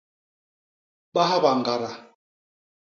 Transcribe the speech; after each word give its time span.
Bahba 1.13 1.49
ñgada. 1.59 1.91